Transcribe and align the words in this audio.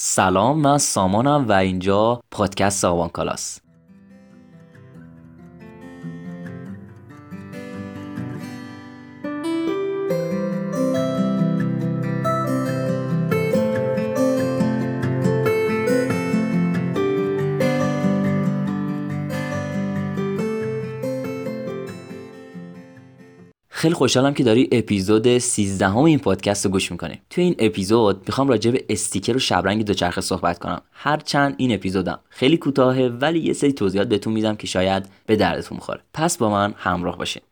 سلام 0.00 0.60
من 0.60 0.78
سامانم 0.78 1.48
و 1.48 1.52
اینجا 1.52 2.20
پادکست 2.30 2.84
آوان 2.84 3.08
کلاس. 3.08 3.60
خیلی 23.78 23.94
خوشحالم 23.94 24.34
که 24.34 24.44
داری 24.44 24.68
اپیزود 24.72 25.38
13 25.38 25.88
هم 25.88 25.96
این 25.96 26.18
پادکست 26.18 26.64
رو 26.64 26.70
گوش 26.70 26.92
می‌کنی. 26.92 27.20
توی 27.30 27.44
این 27.44 27.54
اپیزود 27.58 28.22
می‌خوام 28.26 28.48
راجع 28.48 28.70
به 28.70 28.84
استیکر 28.88 29.36
و 29.36 29.38
شبرنگ 29.38 29.84
دوچرخه 29.84 30.20
صحبت 30.20 30.58
کنم. 30.58 30.82
هرچند 30.92 31.54
این 31.58 31.74
اپیزودم. 31.74 32.20
خیلی 32.28 32.56
کوتاهه 32.56 33.02
ولی 33.20 33.38
یه 33.38 33.52
سری 33.52 33.72
توضیحات 33.72 34.08
بهتون 34.08 34.32
میدم 34.32 34.56
که 34.56 34.66
شاید 34.66 35.08
به 35.26 35.36
دردتون 35.36 35.78
بخوره. 35.78 36.00
پس 36.14 36.38
با 36.38 36.50
من 36.50 36.74
همراه 36.76 37.18
باشین. 37.18 37.42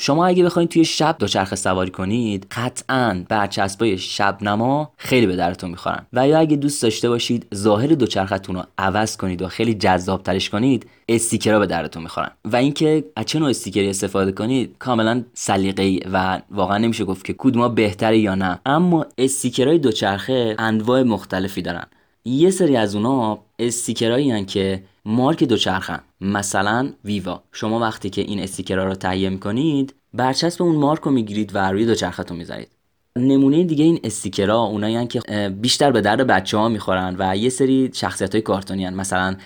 شما 0.00 0.26
اگه 0.26 0.44
بخواید 0.44 0.68
توی 0.68 0.84
شب 0.84 1.16
دوچرخه 1.18 1.56
سواری 1.56 1.90
کنید 1.90 2.46
قطعا 2.50 3.24
برچسبای 3.28 3.98
شب 3.98 4.38
نما 4.42 4.92
خیلی 4.96 5.26
به 5.26 5.36
درتون 5.36 5.70
می‌خورن. 5.70 6.06
و 6.12 6.28
یا 6.28 6.38
اگه 6.38 6.56
دوست 6.56 6.82
داشته 6.82 7.08
باشید 7.08 7.46
ظاهر 7.54 7.86
دوچرختون 7.86 8.56
رو 8.56 8.62
عوض 8.78 9.16
کنید 9.16 9.42
و 9.42 9.48
خیلی 9.48 9.74
جذاب 9.74 10.22
ترش 10.22 10.50
کنید 10.50 10.86
استیکرها 11.08 11.58
به 11.58 11.66
درتون 11.66 12.02
می‌خورن. 12.02 12.30
و 12.44 12.56
اینکه 12.56 13.04
از 13.16 13.26
چه 13.26 13.38
نوع 13.38 13.50
استیکری 13.50 13.90
استفاده 13.90 14.32
کنید 14.32 14.76
کاملا 14.78 15.24
سلیقه‌ای 15.34 16.00
و 16.12 16.40
واقعا 16.50 16.78
نمیشه 16.78 17.04
گفت 17.04 17.24
که 17.24 17.34
کدوما 17.38 17.68
بهتره 17.68 18.18
یا 18.18 18.34
نه. 18.34 18.60
اما 18.66 19.06
استیکرهای 19.18 19.78
دوچرخه 19.78 20.56
انواع 20.58 21.02
مختلفی 21.02 21.62
دارن. 21.62 21.86
یه 22.26 22.50
سری 22.50 22.76
از 22.76 22.94
اونا 22.94 23.38
استیکرایی 23.58 24.44
که 24.44 24.82
مارک 25.04 25.44
دوچرخن. 25.44 26.00
مثلا 26.20 26.92
ویوا. 27.04 27.42
شما 27.52 27.80
وقتی 27.80 28.10
که 28.10 28.20
این 28.20 28.40
استیکرها 28.40 28.84
رو 28.84 28.94
تهیه 28.94 29.30
می‌کنید 29.30 29.94
برچسب 30.14 30.62
اون 30.62 30.76
مارک 30.76 31.00
رو 31.02 31.10
می‌گیرید 31.10 31.50
و 31.54 31.70
روی 31.70 31.86
دوچرختون 31.86 32.36
می‌ذارید. 32.36 32.68
نمونه 33.16 33.64
دیگه 33.64 33.84
این 33.84 34.00
استیکرها 34.04 34.64
اونایی 34.64 35.06
که 35.06 35.20
بیشتر 35.60 35.90
به 35.90 36.00
درد 36.00 36.26
بچه 36.26 36.58
ها 36.58 36.68
می‌خورن 36.68 37.16
و 37.18 37.36
یه 37.36 37.48
سری 37.48 37.90
شخصیت 37.94 38.34
های 38.34 38.42
کارتونی 38.42 38.84
هن. 38.84 38.94
مثلا 38.94 39.36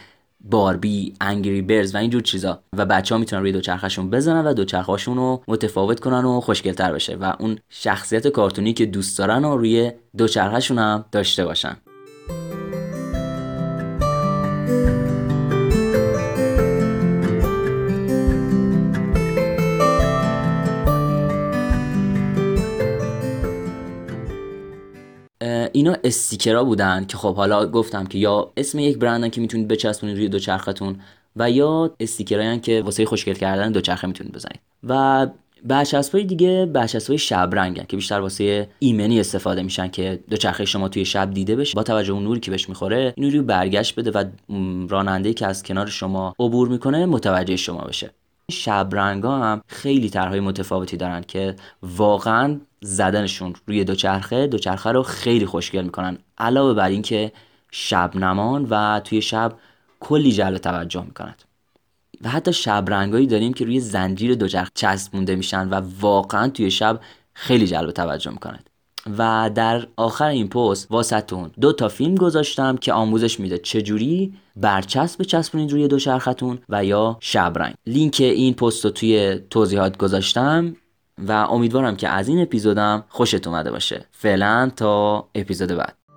باربی، 0.40 1.14
انگری 1.20 1.62
برز 1.62 1.94
و 1.94 1.98
اینجور 1.98 2.22
چیزا. 2.22 2.62
و 2.76 2.86
بچه 2.86 3.14
ها 3.14 3.18
می‌تونن 3.18 3.42
روی 3.42 3.52
دوچرخشون 3.52 4.10
بزنن 4.10 4.46
و 4.46 4.54
دوچرخهاشون 4.54 5.16
رو 5.16 5.42
متفاوت 5.48 6.00
کنن 6.00 6.24
و 6.24 6.40
خوشگلتر 6.40 6.92
بشه 6.92 7.16
و 7.16 7.32
اون 7.38 7.58
شخصیت 7.68 8.28
کارتونی 8.28 8.72
که 8.72 8.86
دوست 8.86 9.18
دارن 9.18 9.44
و 9.44 9.56
روی 9.56 9.92
دوچرخهشون 10.16 10.78
هم 10.78 11.04
داشته 11.12 11.44
باشن. 11.44 11.76
اینا 25.72 25.96
استیکرها 26.04 26.64
بودن 26.64 27.04
که 27.04 27.16
خب 27.16 27.36
حالا 27.36 27.66
گفتم 27.66 28.06
که 28.06 28.18
یا 28.18 28.52
اسم 28.56 28.78
یک 28.78 28.98
برندن 28.98 29.28
که 29.28 29.40
می‌تونید 29.40 29.68
بچسبونید 29.68 30.16
روی 30.16 30.28
دوچرختون 30.28 30.96
و 31.36 31.50
یا 31.50 31.94
استیکرهایی 32.00 32.60
که 32.60 32.82
واسه 32.82 33.06
خوشگل 33.06 33.34
کردن 33.34 33.72
دوچرخه 33.72 34.06
می‌تونید 34.06 34.32
بزنید. 34.32 34.60
و 34.88 35.26
برچسبای 35.64 36.24
دیگه 36.24 36.66
برچسبای 36.66 37.18
شب 37.18 37.50
رنگن 37.52 37.84
که 37.84 37.96
بیشتر 37.96 38.20
واسه 38.20 38.68
ایمنی 38.78 39.20
استفاده 39.20 39.62
میشن 39.62 39.88
که 39.88 40.20
دوچرخه 40.30 40.64
شما 40.64 40.88
توی 40.88 41.04
شب 41.04 41.30
دیده 41.30 41.56
بشه 41.56 41.74
با 41.74 41.82
توجه 41.82 42.12
اون 42.12 42.24
نوری 42.24 42.40
که 42.40 42.50
بهش 42.50 42.68
می‌خوره 42.68 43.14
این 43.16 43.46
برگشت 43.46 43.98
بده 43.98 44.10
و 44.10 44.24
راننده 44.88 45.34
که 45.34 45.46
از 45.46 45.62
کنار 45.62 45.86
شما 45.86 46.34
عبور 46.38 46.68
می‌کنه 46.68 47.06
متوجه 47.06 47.56
شما 47.56 47.80
بشه. 47.80 48.10
شب 48.50 48.94
ها 48.94 49.44
هم 49.44 49.60
خیلی 49.66 50.10
طرحهای 50.10 50.40
متفاوتی 50.40 50.96
دارن 50.96 51.22
که 51.22 51.56
واقعا 51.82 52.60
زدنشون 52.80 53.54
روی 53.66 53.84
دوچرخه 53.84 54.46
دوچرخه 54.46 54.92
رو 54.92 55.02
خیلی 55.02 55.46
خوشگل 55.46 55.84
می‌کنن. 55.84 56.18
علاوه 56.38 56.74
بر 56.74 56.88
اینکه 56.88 57.32
شب 57.70 58.16
نمان 58.16 58.66
و 58.70 59.00
توی 59.04 59.22
شب 59.22 59.52
کلی 60.00 60.32
جلب 60.32 60.58
توجه 60.58 61.04
می‌کند. 61.04 61.42
و 62.24 62.28
حتی 62.28 62.52
شب 62.52 62.84
رنگایی 62.88 63.26
داریم 63.26 63.52
که 63.52 63.64
روی 63.64 63.80
زنجیر 63.80 64.34
دوچرخه 64.34 64.70
چسبونده 64.74 65.36
میشن 65.36 65.68
و 65.68 65.82
واقعا 66.00 66.48
توی 66.48 66.70
شب 66.70 67.00
خیلی 67.34 67.66
جلب 67.66 67.90
توجه 67.90 68.30
می‌کند 68.30 68.67
و 69.18 69.50
در 69.54 69.86
آخر 69.96 70.28
این 70.28 70.48
پست 70.48 70.86
واسهتون 70.90 71.50
دو 71.60 71.72
تا 71.72 71.88
فیلم 71.88 72.14
گذاشتم 72.14 72.76
که 72.76 72.92
آموزش 72.92 73.40
میده 73.40 73.58
چجوری 73.58 74.34
برچسب 74.56 75.20
بچسبونید 75.20 75.72
روی 75.72 75.88
دوچرختون 75.88 76.58
و 76.68 76.84
یا 76.84 77.16
شبرنگ 77.20 77.74
لینک 77.86 78.16
این 78.20 78.54
پست 78.54 78.84
رو 78.84 78.90
توی 78.90 79.40
توضیحات 79.50 79.96
گذاشتم 79.96 80.76
و 81.18 81.32
امیدوارم 81.32 81.96
که 81.96 82.08
از 82.08 82.28
این 82.28 82.42
اپیزودم 82.42 83.04
خوشت 83.08 83.46
اومده 83.46 83.70
باشه. 83.70 84.04
فعلا 84.10 84.70
تا 84.76 85.28
اپیزود 85.34 85.68
بعد. 85.68 86.07